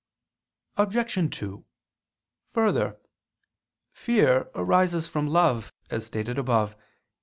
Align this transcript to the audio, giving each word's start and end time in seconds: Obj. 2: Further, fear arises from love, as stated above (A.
Obj. 0.77 1.29
2: 1.39 1.63
Further, 2.53 2.97
fear 3.91 4.49
arises 4.55 5.05
from 5.05 5.27
love, 5.27 5.71
as 5.91 6.07
stated 6.07 6.39
above 6.39 6.71
(A. 6.73 6.77